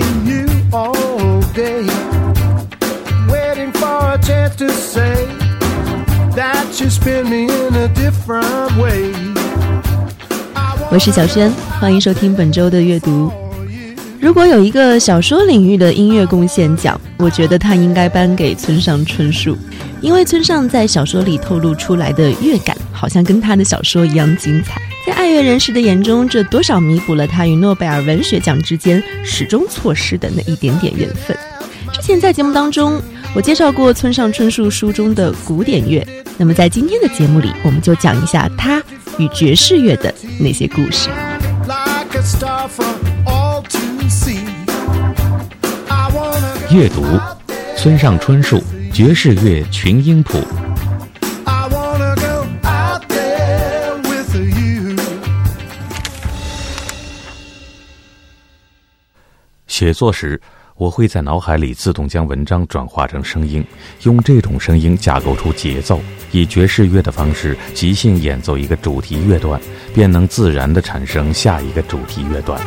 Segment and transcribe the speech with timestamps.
[0.00, 1.86] Youall day.
[3.28, 5.26] Waiting for a chance to say
[6.34, 9.12] that you're spending in a different way.
[10.90, 13.30] 我是小轩欢迎收听本周的阅读。
[14.20, 19.56] 如果有一个小说领域的音乐贡献奖我觉得他应该颁给村上春树。
[20.00, 24.93] 因为村上在小说里透露出来的乐感好像跟他的小说一样精彩。
[25.06, 31.36] 在爱乐人士的眼中，这多少弥补了他与诺贝尔文学奖之间始终错失的那一点点缘分。
[31.92, 33.00] 之前在节目当中，
[33.34, 38.82] 我介绍过村上春树书中的古典乐，那么在今天的节目里，我们就讲一下他。
[39.16, 41.08] 与爵士乐的那些故事。
[46.68, 47.04] 阅读：
[47.76, 48.58] 村上春树
[48.92, 50.38] 《爵士乐群英谱》。
[59.84, 60.40] 写作时。
[60.76, 63.64] 我会在脑海里自动将文章转化成声音，
[64.02, 66.00] 用这种声音架构出节奏，
[66.32, 69.60] 以爵士乐的方式即兴演奏一个主题乐段，
[69.94, 72.60] 便能自然地产生下一个主题乐段。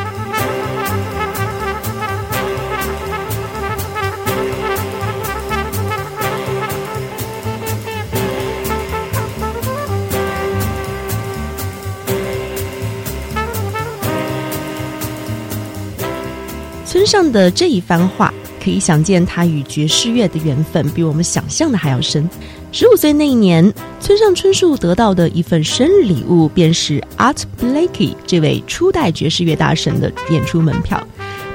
[16.88, 18.34] 村上的这一番话，
[18.64, 22.28] 可以想见他与爵士乐的缘分比我们想象的还要深。
[22.72, 31.06] 十五岁那一年，村上春树得到的一份生日礼物，便是 Art Blakey 这位初代爵士乐大神的演出门票。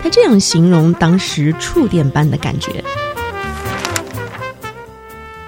[0.02, 2.84] 他这样形容当时触电般的感觉：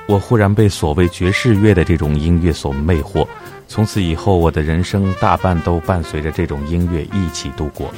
[0.07, 3.27] 我忽然被所谓爵士乐的这种音乐所魅惑，
[3.69, 7.93] 从此以后，我的人生大半都伴随着这种音乐一起度过。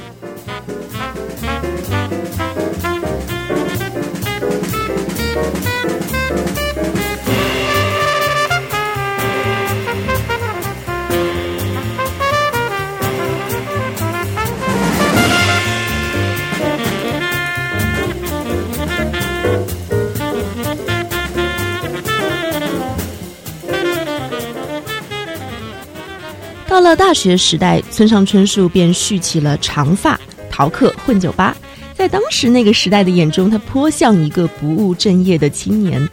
[26.87, 30.17] 了大学时代，村上春树便蓄起了长发，
[30.49, 31.55] 逃课混酒吧。
[31.93, 36.07] 在当时那个时代的眼中，他颇像一个不务正业的青年。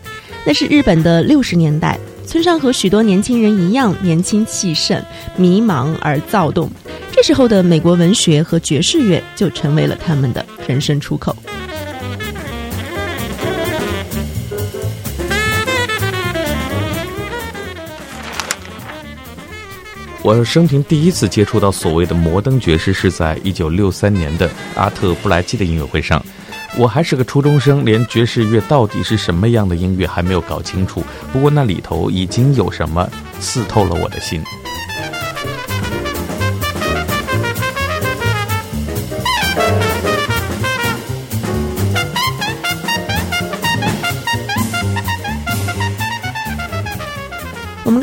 [0.44, 1.96] 那是日本的六十年代，
[2.26, 5.00] 村上和许多年轻人一样，年轻气盛，
[5.36, 6.68] 迷茫而躁动。
[7.12, 11.36] 这时候的美国文学和爵士乐就成为了他们的人生出口。
[20.24, 26.24] 我生平第一次接触到所谓的摩登爵士，是在一九六三年的阿特布莱基的音乐会上。
[26.78, 31.04] 我还是个初中生，连爵士乐到底是什么样的音乐还没有搞清楚。
[31.30, 33.06] 不过那里头已经有什么
[33.38, 34.42] 刺透了我的心。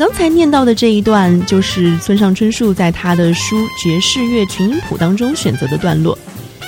[0.02, 6.18] 刚才念到的这一段，就是村上春树在他的书《爵士乐群音谱》当中选择的段落。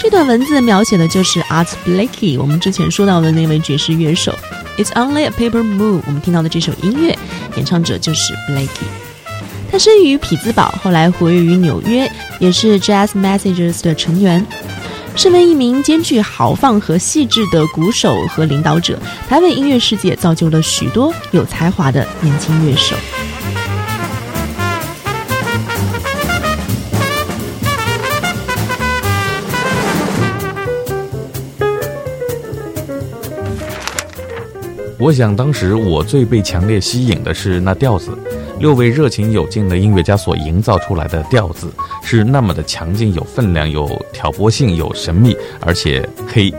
[0.01, 4.33] 这段文字描写的就是 Art Blakey，我们之前说到的那位爵士乐手。
[4.79, 7.19] It's only a paper moon，我们听到的这首音乐，
[7.57, 8.69] 演唱者就是 Blakey。
[9.69, 14.47] 他生于匹兹堡，后来活跃于纽约，也是 Jazz Messengers 的成员。
[15.17, 18.97] 身为一名兼具豪放和细致的鼓手和领导者，
[19.29, 22.95] 他为音乐世界造就了许多有才华的年轻乐手。
[35.05, 38.17] 我想，当时我最被强烈吸引的是那调子。
[38.59, 41.71] 六位热情有劲的音乐家所营造出来的调子
[42.03, 46.51] 是那么的强劲、有分量、有挑拨性、有神秘，而且黑。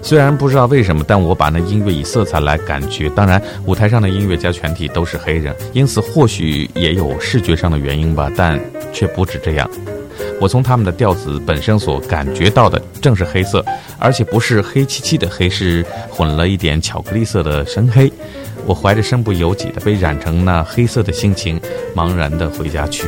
[0.00, 3.06] 虽然不知道为什么，但我把那音乐以色彩来感觉。
[3.10, 8.58] 当然，舞台上的音乐家全体都是黑人，因此或许也有视觉上的原因吧，但
[8.94, 9.70] 却不止这样。
[10.40, 13.64] 我从他们的调子本身所感觉到的正是黑色，
[13.98, 18.10] 而且不是黑漆漆的黑，是混了一点巧克力色的深黑。
[18.66, 21.60] 我怀着身不由己的被染成那黑色的心情，
[21.94, 23.06] 茫然地回家去。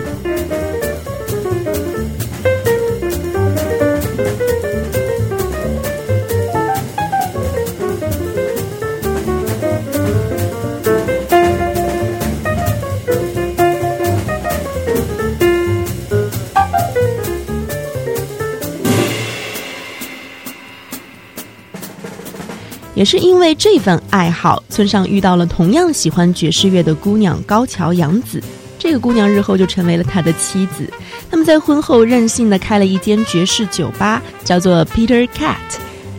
[23.03, 28.41] 也是因为这份爱好，村上遇到了同样喜欢爵士乐的姑娘高桥洋子。
[28.79, 30.89] 这个姑娘日后就成为了他的妻子。
[31.29, 35.57] 他们在婚后任性的开了一间爵士酒吧，叫做 Peter Cat。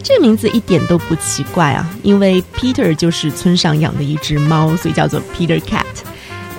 [0.04, 5.86] 这名字一点都不奇怪啊，因为 Peter 就是村上养的一只猫，所以叫做 Peter Cat。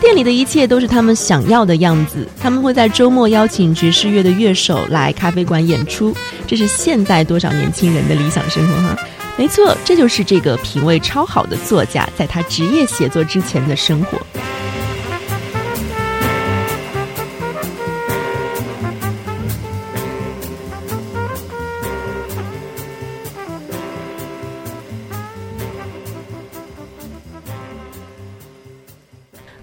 [0.01, 2.27] 店里的一切都是他们想要的样子。
[2.41, 6.17] 他们会在周末邀请爵士乐的乐手来咖啡馆演出，
[6.47, 8.97] 这是现在多少年轻人的理想生活哈。
[9.37, 14.19] 没错，这就是这个品味超好的作家在他职业写作之前的生活。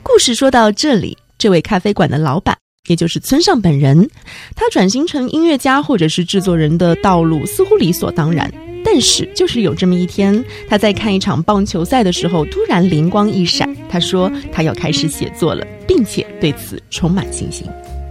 [0.03, 2.55] 故事说到这里，这位咖啡馆的老板，
[2.87, 4.07] 也就是村上本人，
[4.55, 8.51] 他转型成音乐家或者是制作人的道路似乎理所当然。
[8.93, 17.65] 但是，就是有这么一天，他在看一场棒球赛的时候，突然灵光一闪，他说他要开始写作了，并且对此充满信心。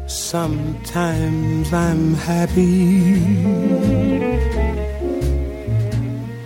[0.09, 3.19] Sometimes I'm happy.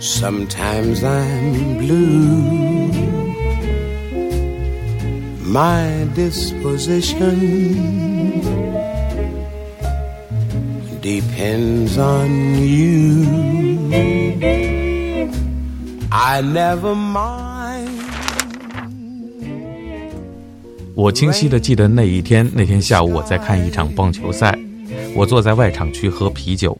[0.01, 2.91] Sometimes I'm blue.
[5.45, 8.14] My disposition
[11.05, 13.23] depends on you.
[16.09, 17.91] I never mind.
[20.95, 24.57] 我清晰的记得那一天，那天下午我在看一场棒球赛，
[25.15, 26.75] 我坐在外场区喝啤酒。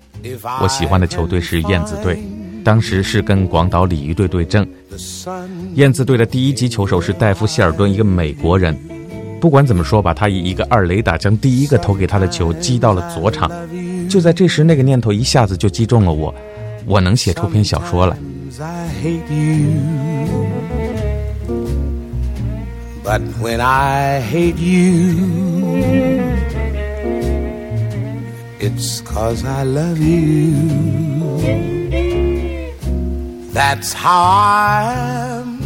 [0.60, 2.18] 我喜欢的球队是燕子队，
[2.64, 4.68] 当时是跟广岛鲤鱼队对阵。
[5.76, 8.76] 燕子队的第一击球手是戴夫希尔顿，一个美国人。
[9.40, 13.52] 不管怎么说吧，他以一个二垒打将第一个投给他的球击到了左场。
[14.09, 16.35] 就在这时，那个念头一下子就击中了我，
[16.87, 18.17] 我能写出篇小说来。
[18.61, 19.71] I hate you.
[23.03, 25.15] But when I hate you,
[28.61, 30.53] it's cause I love you.
[33.55, 35.57] That's how I am.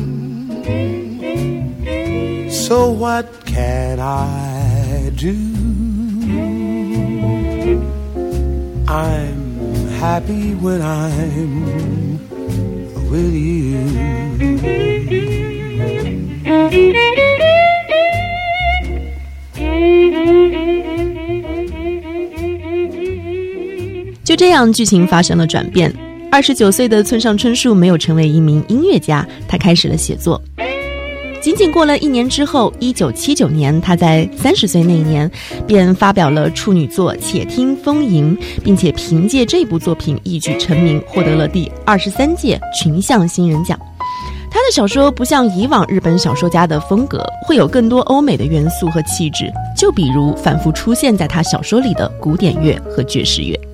[2.50, 5.57] So what can I do?
[8.91, 12.17] I'm happy when I'm
[13.11, 13.85] with you.
[24.23, 25.93] 就这样，剧情发生了转变。
[26.31, 30.41] 二十九岁的村上春树没有成为一名音乐家，他开始了写作。
[31.41, 35.29] 仅仅过了一年之后，一九七九年，他在三十岁那一年
[35.65, 43.79] 便发表了处女作《且听风吟》，并且凭借这部作品一举成名，获得了第二十三届群像新人奖。
[44.51, 53.68] 他的小说不像以往日本小说家的风格，会有更多欧美的元素和气质，就比如反复出现在他小说里的古典乐和爵士乐。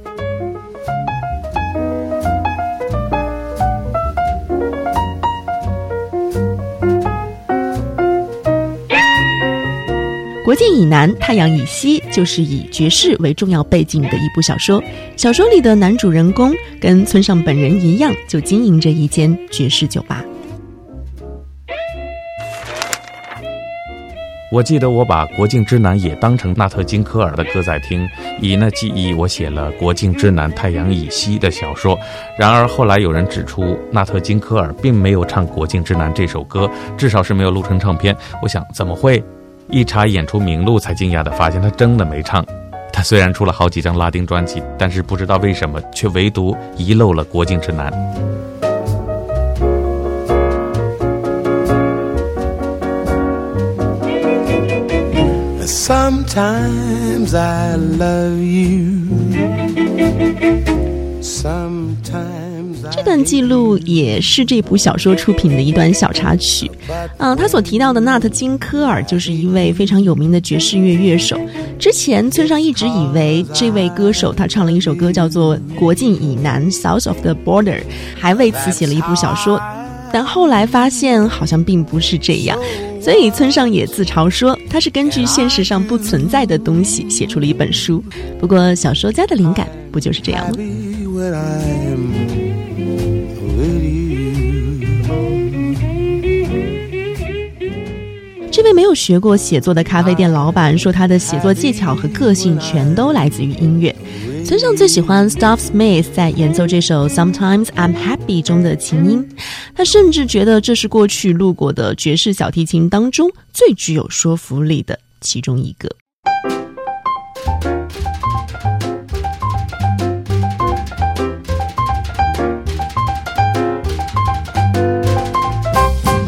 [10.55, 14.81] 国境以南，太阳以西，就是以爵士为重要背景的一部小说。
[15.17, 20.23] 小说里的男主人公跟村上本人一样，就经营着一间爵士酒吧。
[24.49, 28.07] 我记得我把《国境之南》也当成纳特金科尔的歌在听，
[28.41, 31.99] 以那记忆，我写了《国境之南，太阳以西》的小说。
[32.39, 38.15] 然而后来有人指出，纳特金科尔并没有唱《国境之南》这首歌，至少是没有录成唱片。
[38.41, 39.21] 我想怎么会？
[39.69, 42.45] 一查演出名录，才惊讶地发现他真的没唱。
[42.93, 47.91] 他虽然出了好几张拉丁专辑，但是不知道为什么，却唯独遗漏了《国境之南》。
[55.67, 59.01] Sometimes I love you.
[61.21, 62.34] Sometimes
[62.95, 66.69] 这段记录也是这部小说出品的一段小插曲。
[67.17, 71.39] 嗯，他所提到的纳特金科尔就是一位非常有名的爵士乐乐手。
[71.77, 77.81] 之前村上一直以为这位歌手他唱了一首歌叫做《国境以南》（South of the Border），
[78.17, 79.61] 还为此写了一部小说。
[80.13, 82.57] 但后来发现好像并不是这样，
[83.01, 88.01] 所以村上也自嘲说他是根据现实上不存在的东西写出了一本书。
[88.39, 90.53] 不过小说家的灵感不就是这样吗？
[98.75, 103.95] 没有学过写作的咖啡店老板说，他的写作技巧和个性全都来自于音乐。
[104.43, 109.29] 村上最喜欢 Stuff Smith 在演奏这首 Sometimes I'm Happy 中的琴音，
[109.73, 115.89] 他甚至觉得这是过去录过的爵士小提琴当中最具有说服力的其中一个。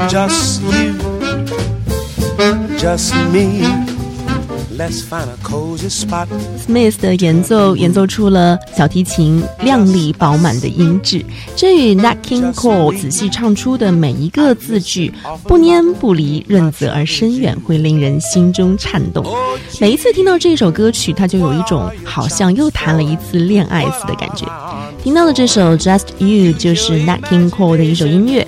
[0.10, 0.62] Just
[2.78, 3.66] just me.
[6.68, 15.12] Smith 的演奏演奏出了小提琴亮丽饱满的音质，这与 Nat King Cole 仔细唱出的每一个字句
[15.46, 19.26] 不粘不离，润泽而深远，会令人心中颤动。
[19.82, 24.46] 每一次听到这首歌曲，他就有一种好像又谈了一次恋爱似的感觉。
[25.04, 28.48] 听到的这首 Just You 就是 Nat King Cole 的一首音乐。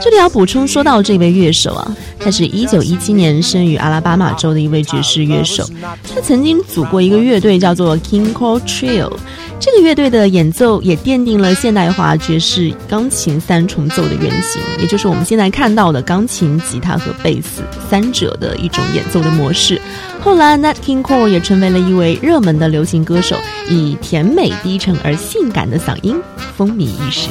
[0.00, 1.96] 这里要补充说到这位乐手啊，
[2.28, 5.66] 他是一九一七年生于阿拉巴马州的一位爵士乐手。
[6.14, 9.10] 他曾经组过一个乐队，叫做 King Cole Trio。
[9.58, 19.80] 这个乐队的演奏也奠定了现代化爵士钢琴三重奏的原型，也就是我们现在看到的钢琴、吉他和贝斯三者的一种演奏的模式。
[20.20, 23.36] 后来，Nat King Cole 也成为了一位热门的流行歌手，
[23.70, 26.20] 以甜美低沉而性感的嗓音
[26.54, 27.30] 风靡一时。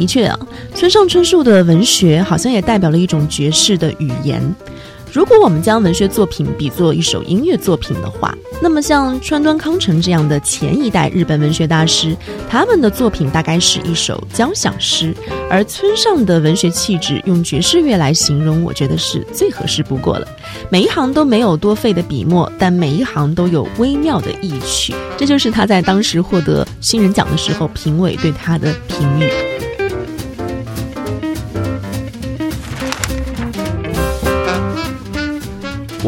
[0.00, 0.40] 的确啊，
[0.74, 4.42] 村上春树的文学好像也代表了一种爵士的语言。
[5.12, 12.16] 如果我们将文学作品比作一首音乐作品的话，那么像川端康成这样的前一代日本文学大师，
[12.48, 15.14] 他们的作品大概是一首交响诗。
[15.50, 20.26] 而村上的文学气质，用爵士乐来形容，我觉得是最合适不过了。
[20.70, 24.94] 每一行都没有多费的笔墨，但每一行都有微妙的意趣。
[25.18, 29.28] 这就是他在当时获得新人奖的时候，评委对他的评语。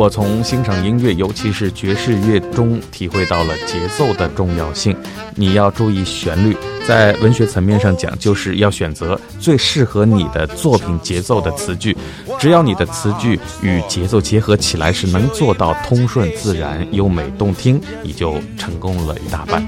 [0.02, 4.96] 我从欣赏音乐，尤其是爵士乐中，体会到了节奏的重要性。
[5.36, 11.96] 你要注意旋律，在文学层面上讲，就是要选择最适合你的作品节奏的词句。
[12.36, 19.64] 只要你的词句与节奏结合起来，是能做到通顺自然、优美动听，你就成功了一大半。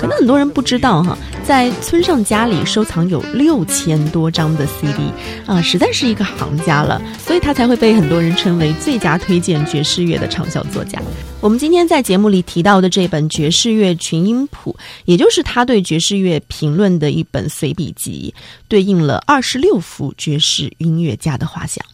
[0.00, 5.12] 可能很多人不知道哈，在村上家里收藏有六千多张的 CD
[5.44, 10.98] 啊，实在是一个行家了，所以他才会被很多人称为最佳推荐爵士乐的畅销作家。
[11.42, 18.34] 我们今天在节目里提到的这本《爵士乐群音谱》，也就是他对爵士乐评论的一本随笔集，
[18.68, 21.84] 对应了二十六幅爵士音乐家的画像。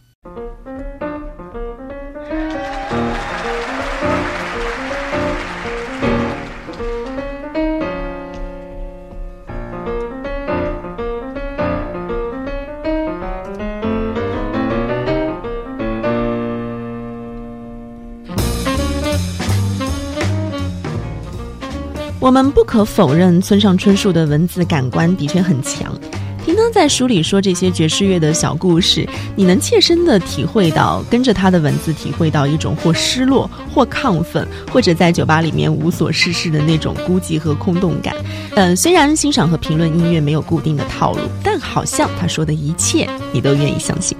[22.27, 25.97] 我们不可否认，村上春树的文字感官的确很强。
[26.43, 38.13] 听他在书里说这些爵士乐的小故事，你能切身的体会到，跟着他的文字体会到一种或失落、或亢奋，或者在酒吧里面无所事事的那种孤寂和空洞感。
[38.55, 44.17] 嗯，虽然欣赏和评论音乐没有固定的套路，但好像他说的一切，你都愿意相信。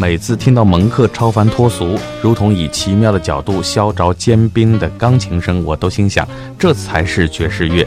[0.00, 6.26] 每次听到蒙克超凡脱俗，如同以奇妙的角度削着坚冰的钢琴声，我都心想，
[6.56, 7.84] 这才是爵士乐。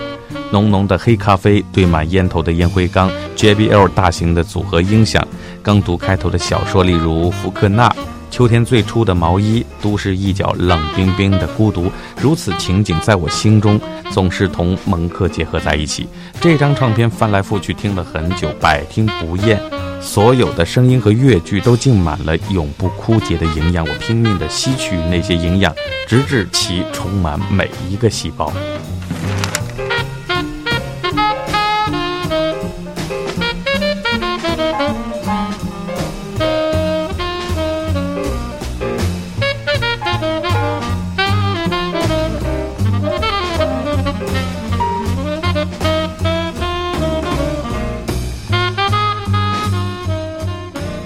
[0.51, 5.25] 浓浓的黑咖啡堆满烟头的烟灰缸，JBL 大型的组合音响，
[5.63, 7.87] 刚读开头的小说，例如福克纳
[8.29, 11.89] 《秋天最初的毛衣》，都市一角冷冰冰的孤独，
[12.21, 13.79] 如此情景在我心中
[14.11, 16.09] 总是同蒙克结合在一起。
[16.41, 19.57] 这张唱片翻来覆去听了很久，百听不厌。
[20.01, 25.73] 所有的声音和乐句都浸满了永不枯竭的营养，我拼命地吸取那些营养，
[26.07, 28.51] 直至其充满每一个细胞。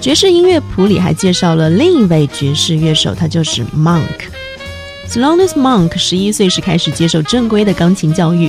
[0.06, 4.28] 爵士音乐谱里还介绍了另一位爵士乐手，他就是 Monk。
[5.08, 8.48] Slonis Monk 十一岁时开始接受正规的钢琴教育，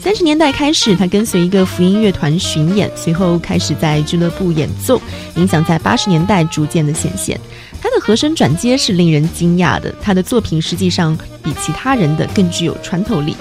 [0.00, 5.00] 三十年代开始，他跟随一个福音乐团巡演，随后开始在俱乐部演奏，
[5.36, 7.40] 影响在八十年代逐渐的显现。
[7.80, 13.36] 他的和声转接是令人惊讶的，他的作品实际上比其他人的更具有穿透力。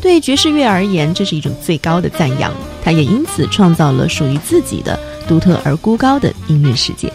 [0.00, 2.50] 对爵士乐而言，这是一种最高的赞扬。
[2.82, 7.12] 他也因此创造了属于自己的独特而孤高的音乐世界。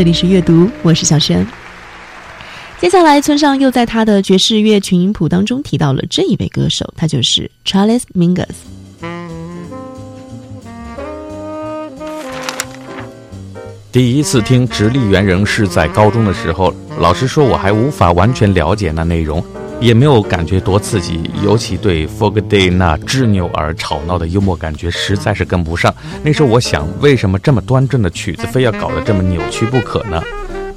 [0.00, 1.46] 这里是阅读，我是小轩。
[2.80, 8.46] 接下来，村上又在他的爵士乐群音谱当中提到了这一位歌手，他就是 Charles Mingus。
[13.92, 19.44] 第一次听《直立猿人》是在高中的时候，老师说，我还无法完全了解那内容。
[19.80, 25.94] 也没有感觉多刺激，尤其对 Fog Day 那执拗而吵闹的幽默感觉实在是跟不上。
[26.22, 30.22] 那时候我想，为什么这么端正的曲子非要搞得这么扭曲不可呢？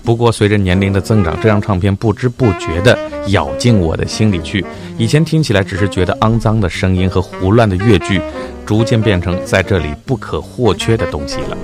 [0.05, 4.65] 不过随着年龄的增长，这张唱片不知不觉地咬进我的心里去。
[4.97, 8.21] 以前听起来只是觉得肮脏的声音和胡乱的乐句，
[8.65, 11.57] 逐渐变成在这里不可或缺的东西了。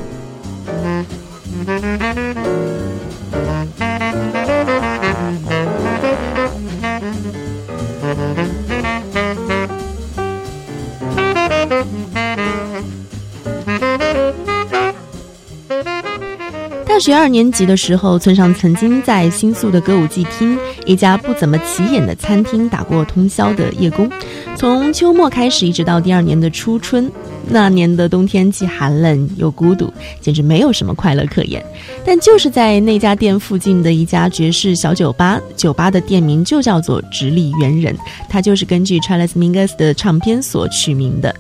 [17.10, 24.08] 学二年级的时候，村上曾经在新宿的歌舞伎厅一家不怎么起眼的餐厅打过通宵的夜工。
[24.56, 27.12] 从秋末开始，一直到第二年的初春，
[27.48, 29.92] 那年的冬天既寒冷又孤独，
[30.22, 31.66] 简直没有什么快乐可言。
[32.06, 37.98] 但就是在那家店附近的一家爵士小酒吧，酒吧的店名就叫做“直立猿人”，
[38.30, 41.36] 它就是根据 Charles Mingus 的唱片所取名的。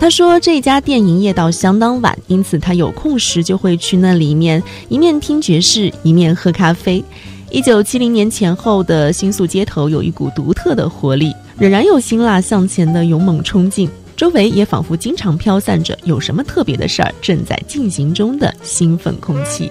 [0.00, 7.04] 他说这家店营业到相当晚，因此他有空时就会去那里面一面听爵士，一面喝咖啡。
[7.50, 19.70] 一九七零年前后的新宿街头有一股独特的活力，仍然有辛辣向前的勇猛冲劲，周围也仿佛经常飘散着有什么特别的事儿正在进行中的兴奋空气。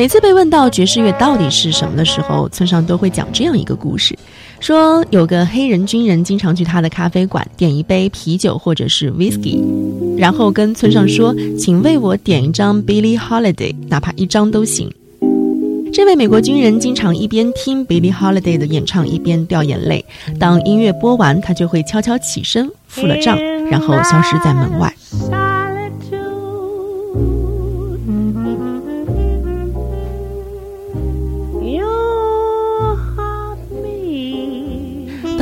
[0.00, 4.18] 每次被问到爵士乐到底是什么的时候，村上都会讲这样一个故事：
[4.58, 9.62] 说有个黑人军人经常去他的咖啡馆点一杯啤酒或者是 whisky，
[10.16, 14.90] 然后跟村上说：“请为我点一张 Billie Holiday，哪怕一张都行。”
[15.92, 20.02] 这位美国军人经常一边听 Billie Holiday 的演唱，一边掉眼泪。
[20.38, 23.38] 当音乐播完，他就会悄悄起身付了账，
[23.70, 24.94] 然后消失在门外。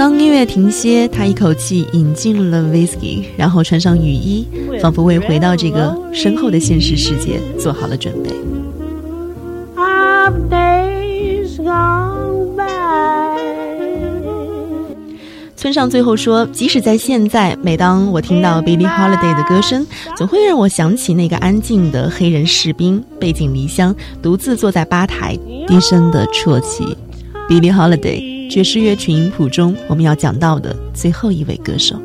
[0.09, 4.47] 当音乐停歇，他一口气饮尽了 whisky，然后穿上雨衣，
[4.81, 8.31] 仿佛为回到这个深厚的现实世界做好了准备。
[15.55, 26.97] 村上最后说：“即使在现在，每当我听到 Billie Holiday 的歌声，总会让我想起那个安静的黑人士兵，背井离乡，独自坐在吧台，低声的啜泣。
[27.47, 31.96] Billie Holiday。”爵士乐群音谱中，我们要讲到的最后一位歌手。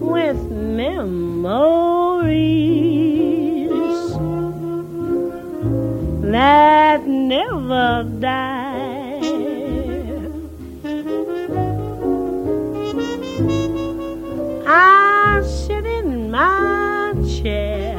[0.00, 1.46] With memories
[6.30, 9.20] that never die,
[14.66, 17.96] I sit in my chair,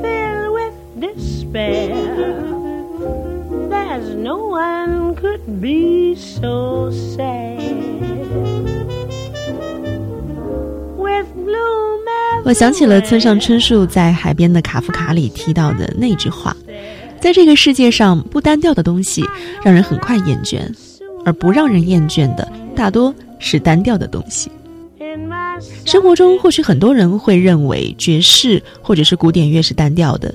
[0.00, 2.53] filled with despair.
[4.16, 7.62] No one could be so sad.
[12.44, 16.54] 我想起了村上春树在《海边的卡夫卡》里提到的那句话
[17.18, 19.24] ：“在这个世界上，不单调的东西
[19.64, 20.60] 让人很快厌倦，
[21.24, 24.50] 而不让人厌倦的，大多是单调的东西。”
[25.86, 30.34] 生活中，或许很多人会认为爵士或者是古典乐是单调的。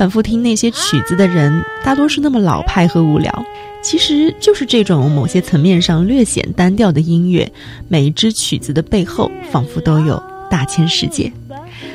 [0.00, 3.44] 反复听那些曲子的人，大多是那么老派和无聊。
[3.82, 7.52] 其实，就是这种某些层面上略显单调的音乐，
[7.86, 11.30] 每一支曲子的背后，仿佛都有大千世界。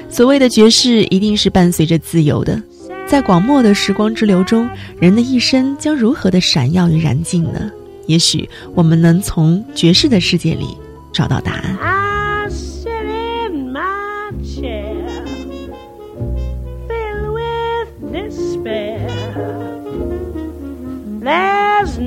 [0.07, 2.61] 所谓的爵士，一定是伴随着自由的。
[3.07, 7.71] 在广漠的时光之流中，人的一生将如何的闪耀与燃尽呢？
[8.05, 10.77] 也许，我们能从爵士的世界里
[11.11, 11.94] 找到答案。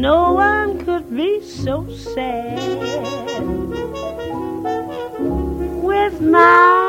[0.00, 3.42] No one could be so sad
[5.82, 6.87] with my